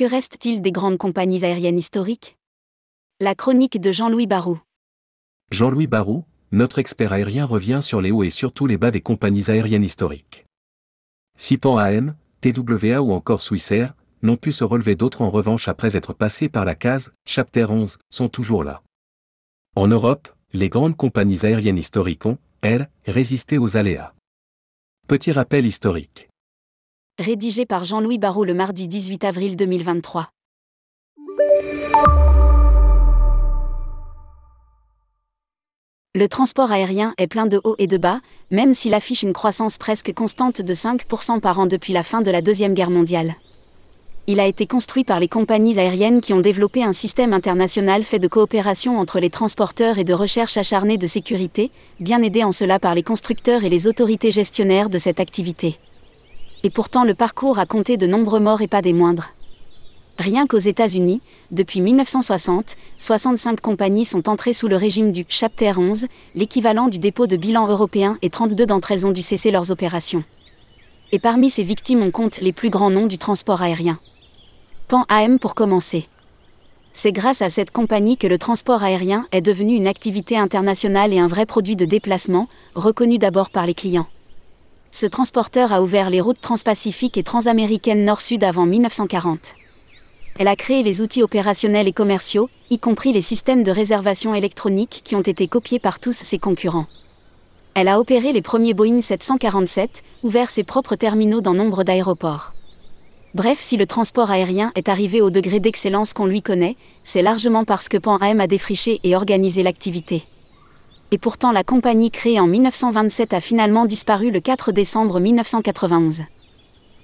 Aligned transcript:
Que 0.00 0.06
reste-t-il 0.06 0.62
des 0.62 0.72
grandes 0.72 0.96
compagnies 0.96 1.44
aériennes 1.44 1.78
historiques? 1.78 2.38
La 3.20 3.34
chronique 3.34 3.78
de 3.78 3.92
Jean-Louis 3.92 4.26
Barou. 4.26 4.58
Jean-Louis 5.50 5.88
Barou, 5.88 6.24
notre 6.52 6.78
expert 6.78 7.12
aérien 7.12 7.44
revient 7.44 7.80
sur 7.82 8.00
les 8.00 8.10
hauts 8.10 8.22
et 8.22 8.30
surtout 8.30 8.66
les 8.66 8.78
bas 8.78 8.90
des 8.90 9.02
compagnies 9.02 9.50
aériennes 9.50 9.84
historiques. 9.84 10.46
Sipan 11.36 11.76
AM, 11.76 12.16
TWA 12.40 13.02
ou 13.02 13.12
encore 13.12 13.42
Swissair, 13.42 13.94
n'ont 14.22 14.38
pu 14.38 14.52
se 14.52 14.64
relever 14.64 14.94
d'autres 14.96 15.20
en 15.20 15.28
revanche 15.28 15.68
après 15.68 15.94
être 15.98 16.14
passés 16.14 16.48
par 16.48 16.64
la 16.64 16.74
case, 16.74 17.12
Chapter 17.26 17.66
11, 17.68 17.98
sont 18.08 18.30
toujours 18.30 18.64
là. 18.64 18.82
En 19.76 19.86
Europe, 19.86 20.30
les 20.54 20.70
grandes 20.70 20.96
compagnies 20.96 21.44
aériennes 21.44 21.76
historiques 21.76 22.24
ont, 22.24 22.38
elles, 22.62 22.88
résisté 23.04 23.58
aux 23.58 23.76
aléas. 23.76 24.14
Petit 25.08 25.30
rappel 25.30 25.66
historique. 25.66 26.29
Rédigé 27.20 27.66
par 27.66 27.84
Jean-Louis 27.84 28.16
Barrault 28.16 28.46
le 28.46 28.54
mardi 28.54 28.88
18 28.88 29.24
avril 29.24 29.54
2023. 29.54 30.30
Le 36.14 36.28
transport 36.28 36.72
aérien 36.72 37.12
est 37.18 37.26
plein 37.26 37.44
de 37.44 37.60
hauts 37.62 37.74
et 37.78 37.88
de 37.88 37.98
bas, 37.98 38.22
même 38.50 38.72
s'il 38.72 38.94
affiche 38.94 39.22
une 39.22 39.34
croissance 39.34 39.76
presque 39.76 40.14
constante 40.14 40.62
de 40.62 40.72
5% 40.72 41.40
par 41.40 41.58
an 41.58 41.66
depuis 41.66 41.92
la 41.92 42.02
fin 42.02 42.22
de 42.22 42.30
la 42.30 42.40
Deuxième 42.40 42.72
Guerre 42.72 42.88
mondiale. 42.88 43.34
Il 44.26 44.40
a 44.40 44.46
été 44.46 44.66
construit 44.66 45.04
par 45.04 45.20
les 45.20 45.28
compagnies 45.28 45.78
aériennes 45.78 46.22
qui 46.22 46.32
ont 46.32 46.40
développé 46.40 46.82
un 46.82 46.92
système 46.92 47.34
international 47.34 48.02
fait 48.02 48.18
de 48.18 48.28
coopération 48.28 48.98
entre 48.98 49.20
les 49.20 49.28
transporteurs 49.28 49.98
et 49.98 50.04
de 50.04 50.14
recherche 50.14 50.56
acharnée 50.56 50.96
de 50.96 51.06
sécurité, 51.06 51.70
bien 52.00 52.22
aidé 52.22 52.44
en 52.44 52.52
cela 52.52 52.78
par 52.78 52.94
les 52.94 53.02
constructeurs 53.02 53.64
et 53.64 53.68
les 53.68 53.86
autorités 53.86 54.30
gestionnaires 54.30 54.88
de 54.88 54.96
cette 54.96 55.20
activité. 55.20 55.78
Et 56.62 56.70
pourtant 56.70 57.04
le 57.04 57.14
parcours 57.14 57.58
a 57.58 57.66
compté 57.66 57.96
de 57.96 58.06
nombreux 58.06 58.40
morts 58.40 58.60
et 58.62 58.68
pas 58.68 58.82
des 58.82 58.92
moindres. 58.92 59.32
Rien 60.18 60.46
qu'aux 60.46 60.58
États-Unis, 60.58 61.22
depuis 61.50 61.80
1960, 61.80 62.76
65 62.98 63.58
compagnies 63.60 64.04
sont 64.04 64.28
entrées 64.28 64.52
sous 64.52 64.68
le 64.68 64.76
régime 64.76 65.12
du 65.12 65.24
Chapter 65.26 65.72
11, 65.78 66.06
l'équivalent 66.34 66.88
du 66.88 66.98
dépôt 66.98 67.26
de 67.26 67.36
bilan 67.36 67.66
européen, 67.66 68.18
et 68.20 68.28
32 68.28 68.66
d'entre 68.66 68.92
elles 68.92 69.06
ont 69.06 69.12
dû 69.12 69.22
cesser 69.22 69.50
leurs 69.50 69.70
opérations. 69.70 70.22
Et 71.12 71.18
parmi 71.18 71.48
ces 71.48 71.62
victimes, 71.62 72.02
on 72.02 72.10
compte 72.10 72.38
les 72.42 72.52
plus 72.52 72.68
grands 72.68 72.90
noms 72.90 73.06
du 73.06 73.16
transport 73.16 73.62
aérien. 73.62 73.98
Pan 74.88 75.06
AM 75.08 75.38
pour 75.38 75.54
commencer. 75.54 76.06
C'est 76.92 77.12
grâce 77.12 77.40
à 77.40 77.48
cette 77.48 77.70
compagnie 77.70 78.18
que 78.18 78.26
le 78.26 78.36
transport 78.36 78.82
aérien 78.82 79.26
est 79.32 79.40
devenu 79.40 79.74
une 79.74 79.86
activité 79.86 80.36
internationale 80.36 81.14
et 81.14 81.18
un 81.18 81.28
vrai 81.28 81.46
produit 81.46 81.76
de 81.76 81.86
déplacement, 81.86 82.46
reconnu 82.74 83.16
d'abord 83.16 83.48
par 83.48 83.64
les 83.64 83.74
clients. 83.74 84.08
Ce 84.92 85.06
transporteur 85.06 85.72
a 85.72 85.82
ouvert 85.82 86.10
les 86.10 86.20
routes 86.20 86.40
transpacifiques 86.40 87.16
et 87.16 87.22
transaméricaines 87.22 88.04
nord-sud 88.04 88.42
avant 88.42 88.66
1940. 88.66 89.54
Elle 90.38 90.48
a 90.48 90.56
créé 90.56 90.82
les 90.82 91.00
outils 91.00 91.22
opérationnels 91.22 91.86
et 91.86 91.92
commerciaux, 91.92 92.48
y 92.70 92.78
compris 92.78 93.12
les 93.12 93.20
systèmes 93.20 93.62
de 93.62 93.70
réservation 93.70 94.34
électronique 94.34 95.02
qui 95.04 95.14
ont 95.14 95.20
été 95.20 95.46
copiés 95.46 95.78
par 95.78 96.00
tous 96.00 96.12
ses 96.12 96.38
concurrents. 96.38 96.86
Elle 97.74 97.86
a 97.86 98.00
opéré 98.00 98.32
les 98.32 98.42
premiers 98.42 98.74
Boeing 98.74 99.00
747, 99.00 100.02
ouvert 100.24 100.50
ses 100.50 100.64
propres 100.64 100.96
terminaux 100.96 101.40
dans 101.40 101.54
nombre 101.54 101.84
d'aéroports. 101.84 102.52
Bref, 103.34 103.60
si 103.60 103.76
le 103.76 103.86
transport 103.86 104.32
aérien 104.32 104.72
est 104.74 104.88
arrivé 104.88 105.20
au 105.20 105.30
degré 105.30 105.60
d'excellence 105.60 106.12
qu'on 106.12 106.26
lui 106.26 106.42
connaît, 106.42 106.76
c'est 107.04 107.22
largement 107.22 107.64
parce 107.64 107.88
que 107.88 107.96
Pan 107.96 108.16
AM 108.16 108.40
a 108.40 108.48
défriché 108.48 108.98
et 109.04 109.14
organisé 109.14 109.62
l'activité. 109.62 110.24
Et 111.12 111.18
pourtant 111.18 111.50
la 111.50 111.64
compagnie 111.64 112.12
créée 112.12 112.38
en 112.38 112.46
1927 112.46 113.34
a 113.34 113.40
finalement 113.40 113.84
disparu 113.84 114.30
le 114.30 114.40
4 114.40 114.70
décembre 114.70 115.18
1991. 115.18 116.22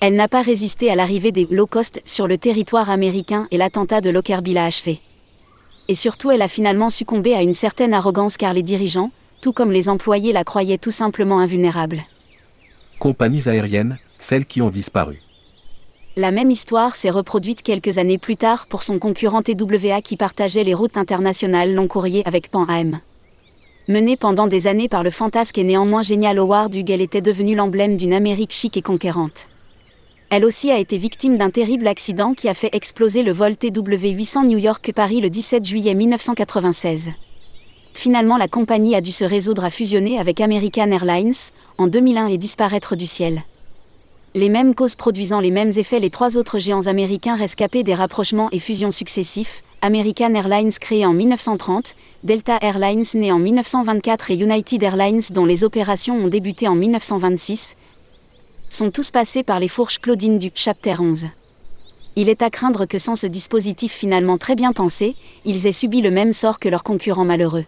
Elle 0.00 0.14
n'a 0.14 0.28
pas 0.28 0.40
résisté 0.40 0.90
à 0.90 0.94
l'arrivée 0.94 1.32
des 1.32 1.46
low 1.50 1.66
cost 1.66 2.00
sur 2.06 2.26
le 2.26 2.38
territoire 2.38 2.88
américain 2.88 3.46
et 3.50 3.58
l'attentat 3.58 4.00
de 4.00 4.08
Lockerbie 4.08 4.54
l'a 4.54 4.64
achevé. 4.64 5.00
Et 5.88 5.94
surtout 5.94 6.30
elle 6.30 6.40
a 6.40 6.48
finalement 6.48 6.88
succombé 6.88 7.34
à 7.34 7.42
une 7.42 7.52
certaine 7.52 7.92
arrogance 7.92 8.38
car 8.38 8.54
les 8.54 8.62
dirigeants, 8.62 9.10
tout 9.42 9.52
comme 9.52 9.70
les 9.70 9.90
employés 9.90 10.32
la 10.32 10.44
croyaient 10.44 10.78
tout 10.78 10.90
simplement 10.90 11.38
invulnérable. 11.38 12.00
Compagnies 12.98 13.48
aériennes, 13.48 13.98
celles 14.18 14.46
qui 14.46 14.62
ont 14.62 14.70
disparu. 14.70 15.20
La 16.16 16.30
même 16.30 16.50
histoire 16.50 16.96
s'est 16.96 17.10
reproduite 17.10 17.62
quelques 17.62 17.98
années 17.98 18.18
plus 18.18 18.36
tard 18.36 18.66
pour 18.66 18.82
son 18.82 18.98
concurrent 18.98 19.42
TWA 19.42 20.00
qui 20.00 20.16
partageait 20.16 20.64
les 20.64 20.74
routes 20.74 20.96
internationales 20.96 21.74
long 21.74 21.86
courrier 21.86 22.22
avec 22.24 22.50
Pan 22.50 22.64
AM. 22.64 23.00
Menée 23.90 24.16
pendant 24.16 24.46
des 24.46 24.68
années 24.68 24.88
par 24.88 25.02
le 25.02 25.10
fantasque 25.10 25.58
et 25.58 25.64
néanmoins 25.64 26.02
génial 26.02 26.38
Howard 26.38 26.72
Hughes, 26.72 26.92
elle 26.92 27.00
était 27.00 27.20
devenue 27.20 27.56
l'emblème 27.56 27.96
d'une 27.96 28.12
Amérique 28.12 28.52
chic 28.52 28.76
et 28.76 28.82
conquérante. 28.82 29.48
Elle 30.30 30.44
aussi 30.44 30.70
a 30.70 30.78
été 30.78 30.96
victime 30.96 31.36
d'un 31.36 31.50
terrible 31.50 31.88
accident 31.88 32.32
qui 32.32 32.48
a 32.48 32.54
fait 32.54 32.68
exploser 32.70 33.24
le 33.24 33.32
vol 33.32 33.56
TW 33.56 34.10
800 34.12 34.44
New 34.44 34.58
York-Paris 34.58 35.20
le 35.20 35.28
17 35.28 35.64
juillet 35.64 35.94
1996. 35.94 37.10
Finalement, 37.92 38.36
la 38.36 38.46
compagnie 38.46 38.94
a 38.94 39.00
dû 39.00 39.10
se 39.10 39.24
résoudre 39.24 39.64
à 39.64 39.70
fusionner 39.70 40.20
avec 40.20 40.40
American 40.40 40.92
Airlines 40.92 41.32
en 41.76 41.88
2001 41.88 42.28
et 42.28 42.38
disparaître 42.38 42.94
du 42.94 43.06
ciel 43.06 43.42
les 44.34 44.48
mêmes 44.48 44.76
causes 44.76 44.94
produisant 44.94 45.40
les 45.40 45.50
mêmes 45.50 45.72
effets, 45.76 45.98
les 45.98 46.10
trois 46.10 46.36
autres 46.36 46.60
géants 46.60 46.86
américains 46.86 47.34
rescapés 47.34 47.82
des 47.82 47.94
rapprochements 47.94 48.48
et 48.52 48.60
fusions 48.60 48.92
successifs, 48.92 49.62
American 49.82 50.34
Airlines 50.34 50.70
créé 50.80 51.04
en 51.04 51.12
1930, 51.12 51.96
Delta 52.22 52.58
Airlines 52.60 53.04
né 53.14 53.32
en 53.32 53.40
1924 53.40 54.30
et 54.30 54.36
United 54.36 54.82
Airlines 54.82 55.22
dont 55.32 55.46
les 55.46 55.64
opérations 55.64 56.14
ont 56.14 56.28
débuté 56.28 56.68
en 56.68 56.76
1926, 56.76 57.74
sont 58.68 58.90
tous 58.92 59.10
passés 59.10 59.42
par 59.42 59.58
les 59.58 59.68
fourches 59.68 59.98
Claudine 59.98 60.38
du 60.38 60.52
Chapter 60.54 60.94
11. 61.00 61.26
Il 62.14 62.28
est 62.28 62.42
à 62.42 62.50
craindre 62.50 62.86
que 62.86 62.98
sans 62.98 63.16
ce 63.16 63.26
dispositif 63.26 63.92
finalement 63.92 64.38
très 64.38 64.54
bien 64.54 64.72
pensé, 64.72 65.16
ils 65.44 65.66
aient 65.66 65.72
subi 65.72 66.02
le 66.02 66.10
même 66.12 66.32
sort 66.32 66.60
que 66.60 66.68
leurs 66.68 66.84
concurrents 66.84 67.24
malheureux. 67.24 67.64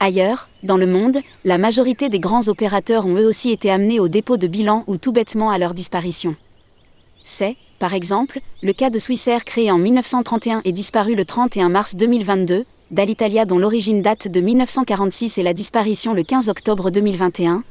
Ailleurs, 0.00 0.48
dans 0.62 0.76
le 0.76 0.86
monde, 0.86 1.18
la 1.44 1.58
majorité 1.58 2.08
des 2.08 2.18
grands 2.18 2.48
opérateurs 2.48 3.06
ont 3.06 3.16
eux 3.16 3.26
aussi 3.26 3.50
été 3.50 3.70
amenés 3.70 4.00
au 4.00 4.08
dépôt 4.08 4.36
de 4.36 4.46
bilan 4.46 4.84
ou 4.86 4.96
tout 4.96 5.12
bêtement 5.12 5.50
à 5.50 5.58
leur 5.58 5.74
disparition. 5.74 6.36
C'est, 7.22 7.56
par 7.78 7.94
exemple, 7.94 8.40
le 8.62 8.72
cas 8.72 8.90
de 8.90 8.98
Swissair 8.98 9.44
créé 9.44 9.70
en 9.70 9.78
1931 9.78 10.62
et 10.64 10.72
disparu 10.72 11.14
le 11.14 11.24
31 11.24 11.68
mars 11.68 11.96
2022, 11.96 12.64
d'Alitalia 12.90 13.44
dont 13.44 13.58
l'origine 13.58 14.02
date 14.02 14.28
de 14.28 14.40
1946 14.40 15.38
et 15.38 15.42
la 15.42 15.54
disparition 15.54 16.12
le 16.12 16.22
15 16.22 16.48
octobre 16.48 16.90
2021, 16.90 17.64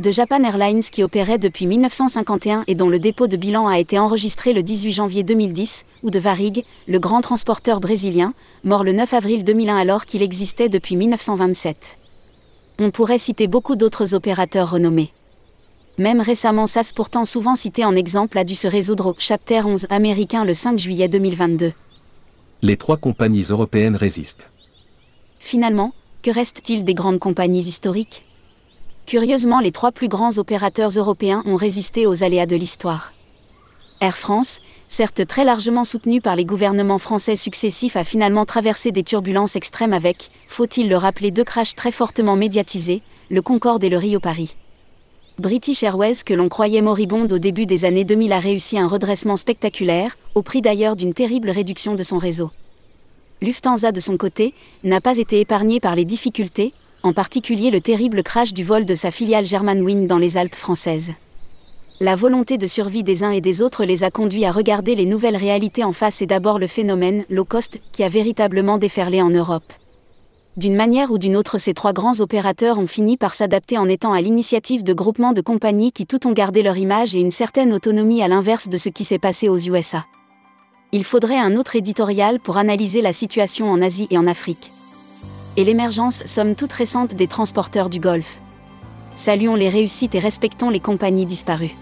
de 0.00 0.10
Japan 0.10 0.42
Airlines 0.42 0.82
qui 0.82 1.02
opérait 1.02 1.38
depuis 1.38 1.66
1951 1.66 2.64
et 2.66 2.74
dont 2.74 2.88
le 2.88 2.98
dépôt 2.98 3.26
de 3.26 3.36
bilan 3.36 3.68
a 3.68 3.78
été 3.78 3.98
enregistré 3.98 4.52
le 4.52 4.62
18 4.62 4.92
janvier 4.92 5.22
2010, 5.22 5.84
ou 6.02 6.10
de 6.10 6.18
Varig, 6.18 6.64
le 6.88 6.98
grand 6.98 7.20
transporteur 7.20 7.80
brésilien, 7.80 8.32
mort 8.64 8.84
le 8.84 8.92
9 8.92 9.12
avril 9.14 9.44
2001 9.44 9.76
alors 9.76 10.06
qu'il 10.06 10.22
existait 10.22 10.68
depuis 10.68 10.96
1927. 10.96 11.98
On 12.78 12.90
pourrait 12.90 13.18
citer 13.18 13.46
beaucoup 13.46 13.76
d'autres 13.76 14.14
opérateurs 14.14 14.70
renommés. 14.70 15.12
Même 15.98 16.20
récemment 16.20 16.66
SAS 16.66 16.92
pourtant 16.92 17.26
souvent 17.26 17.54
cité 17.54 17.84
en 17.84 17.94
exemple 17.94 18.38
a 18.38 18.44
dû 18.44 18.54
se 18.54 18.68
résoudre 18.68 19.06
au 19.10 19.14
Chapter 19.18 19.60
11 19.64 19.86
américain 19.90 20.44
le 20.44 20.54
5 20.54 20.78
juillet 20.78 21.08
2022. 21.08 21.72
Les 22.62 22.76
trois 22.76 22.96
compagnies 22.96 23.46
européennes 23.50 23.96
résistent. 23.96 24.48
Finalement, 25.38 25.92
que 26.22 26.30
reste-t-il 26.30 26.84
des 26.84 26.94
grandes 26.94 27.18
compagnies 27.18 27.58
historiques? 27.58 28.22
Curieusement, 29.10 29.58
les 29.58 29.72
trois 29.72 29.90
plus 29.90 30.06
grands 30.06 30.38
opérateurs 30.38 30.90
européens 30.90 31.42
ont 31.44 31.56
résisté 31.56 32.06
aux 32.06 32.22
aléas 32.22 32.46
de 32.46 32.54
l'histoire. 32.54 33.12
Air 34.00 34.16
France, 34.16 34.60
certes 34.86 35.26
très 35.26 35.42
largement 35.42 35.82
soutenu 35.82 36.20
par 36.20 36.36
les 36.36 36.44
gouvernements 36.44 36.96
français 36.98 37.34
successifs, 37.34 37.96
a 37.96 38.04
finalement 38.04 38.44
traversé 38.44 38.92
des 38.92 39.02
turbulences 39.02 39.56
extrêmes 39.56 39.94
avec, 39.94 40.30
faut-il 40.46 40.88
le 40.88 40.96
rappeler, 40.96 41.32
deux 41.32 41.42
crashs 41.42 41.74
très 41.74 41.90
fortement 41.90 42.36
médiatisés, 42.36 43.02
le 43.30 43.42
Concorde 43.42 43.82
et 43.82 43.88
le 43.88 43.98
Rio-Paris. 43.98 44.54
British 45.40 45.82
Airways, 45.82 46.22
que 46.24 46.34
l'on 46.34 46.48
croyait 46.48 46.80
moribonde 46.80 47.32
au 47.32 47.38
début 47.40 47.66
des 47.66 47.84
années 47.84 48.04
2000, 48.04 48.32
a 48.32 48.38
réussi 48.38 48.78
un 48.78 48.86
redressement 48.86 49.34
spectaculaire, 49.34 50.16
au 50.36 50.42
prix 50.42 50.62
d'ailleurs 50.62 50.94
d'une 50.94 51.14
terrible 51.14 51.50
réduction 51.50 51.96
de 51.96 52.04
son 52.04 52.18
réseau. 52.18 52.52
Lufthansa, 53.42 53.90
de 53.90 53.98
son 53.98 54.16
côté, 54.16 54.54
n'a 54.84 55.00
pas 55.00 55.18
été 55.18 55.40
épargné 55.40 55.80
par 55.80 55.96
les 55.96 56.04
difficultés, 56.04 56.72
en 57.02 57.12
particulier 57.12 57.70
le 57.70 57.80
terrible 57.80 58.22
crash 58.22 58.52
du 58.52 58.64
vol 58.64 58.84
de 58.84 58.94
sa 58.94 59.10
filiale 59.10 59.46
Germanwings 59.46 60.06
dans 60.06 60.18
les 60.18 60.36
Alpes 60.36 60.54
françaises. 60.54 61.12
La 62.00 62.16
volonté 62.16 62.56
de 62.56 62.66
survie 62.66 63.02
des 63.02 63.24
uns 63.24 63.30
et 63.30 63.40
des 63.40 63.62
autres 63.62 63.84
les 63.84 64.04
a 64.04 64.10
conduits 64.10 64.44
à 64.44 64.52
regarder 64.52 64.94
les 64.94 65.06
nouvelles 65.06 65.36
réalités 65.36 65.84
en 65.84 65.92
face 65.92 66.22
et 66.22 66.26
d'abord 66.26 66.58
le 66.58 66.66
phénomène 66.66 67.24
low 67.28 67.44
cost 67.44 67.78
qui 67.92 68.02
a 68.02 68.08
véritablement 68.08 68.78
déferlé 68.78 69.20
en 69.20 69.30
Europe. 69.30 69.70
D'une 70.56 70.74
manière 70.74 71.10
ou 71.10 71.18
d'une 71.18 71.36
autre, 71.36 71.58
ces 71.58 71.74
trois 71.74 71.92
grands 71.92 72.20
opérateurs 72.20 72.78
ont 72.78 72.86
fini 72.86 73.16
par 73.16 73.34
s'adapter 73.34 73.78
en 73.78 73.88
étant 73.88 74.12
à 74.12 74.20
l'initiative 74.20 74.82
de 74.82 74.92
groupements 74.92 75.32
de 75.32 75.40
compagnies 75.40 75.92
qui 75.92 76.06
tout 76.06 76.26
ont 76.26 76.32
gardé 76.32 76.62
leur 76.62 76.76
image 76.76 77.14
et 77.14 77.20
une 77.20 77.30
certaine 77.30 77.72
autonomie 77.72 78.22
à 78.22 78.28
l'inverse 78.28 78.68
de 78.68 78.76
ce 78.76 78.88
qui 78.88 79.04
s'est 79.04 79.18
passé 79.18 79.48
aux 79.48 79.58
USA. 79.58 80.06
Il 80.92 81.04
faudrait 81.04 81.38
un 81.38 81.54
autre 81.54 81.76
éditorial 81.76 82.40
pour 82.40 82.56
analyser 82.56 83.00
la 83.00 83.12
situation 83.12 83.70
en 83.70 83.80
Asie 83.80 84.08
et 84.10 84.18
en 84.18 84.26
Afrique 84.26 84.72
et 85.56 85.64
l'émergence 85.64 86.22
somme 86.24 86.54
toute 86.54 86.72
récente 86.72 87.14
des 87.14 87.26
transporteurs 87.26 87.90
du 87.90 88.00
Golfe. 88.00 88.40
Saluons 89.14 89.56
les 89.56 89.68
réussites 89.68 90.14
et 90.14 90.20
respectons 90.20 90.70
les 90.70 90.80
compagnies 90.80 91.26
disparues. 91.26 91.76